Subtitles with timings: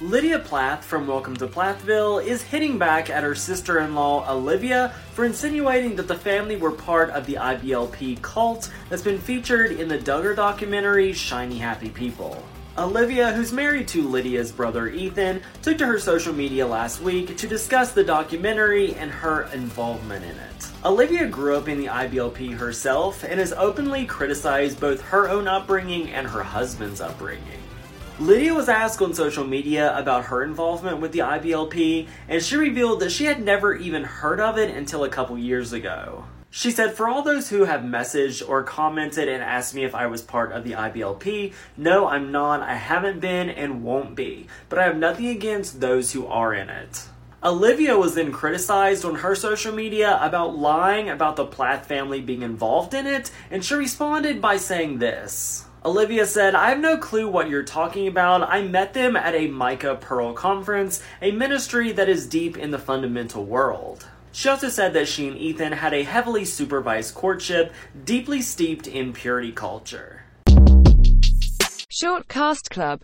[0.00, 4.94] Lydia Plath from Welcome to Plathville is hitting back at her sister in law Olivia
[5.12, 9.88] for insinuating that the family were part of the IBLP cult that's been featured in
[9.88, 12.44] the Duggar documentary Shiny Happy People.
[12.78, 17.48] Olivia, who's married to Lydia's brother Ethan, took to her social media last week to
[17.48, 20.68] discuss the documentary and her involvement in it.
[20.84, 26.08] Olivia grew up in the IBLP herself and has openly criticized both her own upbringing
[26.10, 27.58] and her husband's upbringing.
[28.20, 32.98] Lydia was asked on social media about her involvement with the IBLP, and she revealed
[32.98, 36.24] that she had never even heard of it until a couple years ago.
[36.50, 40.08] She said, For all those who have messaged or commented and asked me if I
[40.08, 42.60] was part of the IBLP, no, I'm not.
[42.60, 44.48] I haven't been and won't be.
[44.68, 47.04] But I have nothing against those who are in it.
[47.44, 52.42] Olivia was then criticized on her social media about lying about the Plath family being
[52.42, 55.67] involved in it, and she responded by saying this.
[55.84, 58.42] Olivia said, I have no clue what you're talking about.
[58.42, 62.80] I met them at a Michael Pearl conference, a ministry that is deep in the
[62.80, 64.04] fundamental world.
[64.32, 67.72] She also said that she and Ethan had a heavily supervised courtship,
[68.04, 70.24] deeply steeped in purity culture.
[71.88, 72.96] Short Cast Club